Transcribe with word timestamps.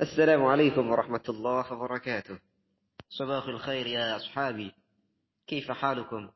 السلام 0.00 0.44
عليكم 0.44 0.90
ورحمة 0.90 1.22
الله 1.28 1.72
وبركاته. 1.72 2.38
صباح 3.08 3.44
الخير 3.44 3.86
يا 3.86 4.16
أصحابي. 4.16 4.74
كيف 5.46 5.70
حالكم؟ 5.70 6.30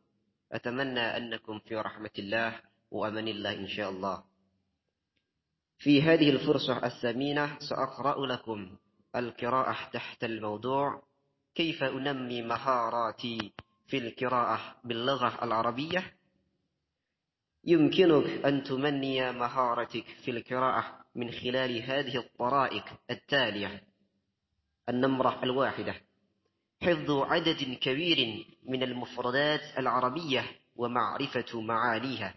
أتمنى 0.52 1.00
أنكم 1.00 1.58
في 1.58 1.76
رحمة 1.76 2.10
الله 2.18 2.60
وأمن 2.90 3.28
الله 3.28 3.54
إن 3.54 3.68
شاء 3.68 3.90
الله. 3.90 4.22
في 5.78 6.02
هذه 6.02 6.30
الفرصة 6.30 6.86
الثمينة 6.86 7.58
سأقرأ 7.58 8.26
لكم 8.26 8.76
القراءة 9.16 9.90
تحت 9.92 10.24
الموضوع 10.24 11.02
كيف 11.54 11.82
أنمي 11.82 12.42
مهاراتي 12.42 13.52
في 13.86 13.98
القراءة 13.98 14.76
باللغة 14.84 15.44
العربية؟ 15.44 16.14
يمكنك 17.64 18.46
أن 18.46 18.64
تمني 18.64 19.32
مهارتك 19.32 20.04
في 20.24 20.30
القراءة. 20.30 21.04
من 21.18 21.30
خلال 21.30 21.82
هذه 21.82 22.16
الطرائق 22.16 22.84
التالية. 23.10 23.82
النمرة 24.88 25.42
الواحدة. 25.42 25.94
حفظ 26.82 27.10
عدد 27.10 27.78
كبير 27.80 28.46
من 28.62 28.82
المفردات 28.82 29.78
العربية 29.78 30.44
ومعرفة 30.76 31.60
معانيها 31.60 32.34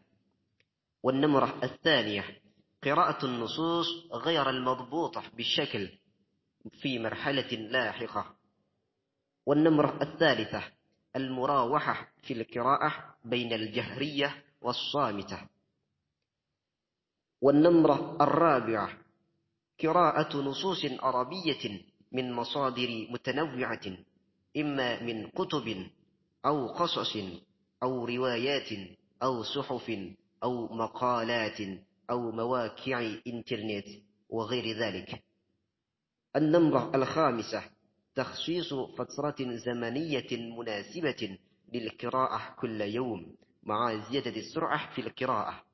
والنمرة 1.04 1.60
الثانية. 1.64 2.42
قراءة 2.84 3.26
النصوص 3.26 3.88
غير 4.14 4.50
المضبوطة 4.50 5.24
بالشكل 5.34 5.90
في 6.82 7.00
مرحلة 7.00 7.52
لاحقة. 7.52 8.36
والنمرة 9.46 10.02
الثالثة. 10.02 10.64
المراوحة 11.16 12.08
في 12.24 12.34
القراءة 12.34 13.16
بين 13.26 13.54
الجهرية 13.54 14.44
والصامتة. 14.62 15.48
والنمرة 17.42 18.18
الرابعة 18.22 18.90
قراءة 19.84 20.38
نصوص 20.38 20.86
عربية 20.86 21.82
من 22.12 22.34
مصادر 22.34 23.08
متنوعة 23.10 23.82
إما 24.58 25.04
من 25.04 25.30
كتب 25.30 25.88
أو 26.46 26.68
قصص 26.68 27.18
أو 27.84 28.06
روايات 28.06 28.70
أو 29.24 29.44
صحف 29.44 29.92
أو 30.44 30.68
مقالات 30.68 31.60
أو 32.10 32.32
مواقع 32.32 33.12
إنترنت 33.28 33.88
وغير 34.30 34.78
ذلك. 34.78 35.24
النمرة 36.36 36.92
الخامسة 36.96 37.64
تخصيص 38.16 38.74
فترة 38.74 39.36
زمنية 39.40 40.58
مناسبة 40.58 41.38
للقراءة 41.74 42.56
كل 42.60 42.82
يوم 42.82 43.36
مع 43.64 44.10
زيادة 44.12 44.36
السرعة 44.40 44.96
في 44.96 45.02
القراءة. 45.02 45.71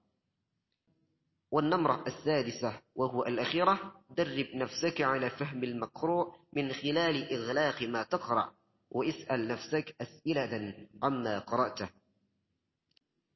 والنمرة 1.51 2.03
السادسة 2.07 2.81
وهو 2.95 3.23
الأخيرة 3.25 3.93
درب 4.17 4.47
نفسك 4.55 5.01
على 5.01 5.29
فهم 5.29 5.63
المقروء 5.63 6.33
من 6.53 6.73
خلال 6.73 7.33
إغلاق 7.33 7.83
ما 7.83 8.03
تقرأ 8.03 8.51
واسأل 8.91 9.47
نفسك 9.47 9.95
أسئلة 10.01 10.73
عما 11.03 11.39
قرأته 11.39 11.89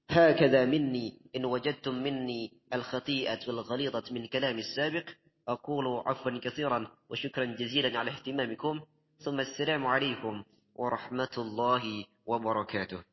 هكذا 0.10 0.66
مني 0.66 1.22
إن 1.36 1.46
وجدتم 1.46 1.96
مني 2.04 2.54
الخطيئة 2.74 3.40
والغليظة 3.48 4.04
من 4.12 4.28
كلام 4.28 4.58
السابق 4.60 5.10
أقول 5.48 6.04
عفوا 6.06 6.40
كثيرا 6.40 6.88
وشكرا 7.10 7.46
جزيلا 7.46 8.00
على 8.00 8.12
اهتمامكم 8.12 8.82
ثم 9.26 9.40
السلام 9.40 9.88
عليكم 9.88 10.44
ورحمة 10.76 11.36
الله 11.38 12.06
وبركاته. 12.26 13.04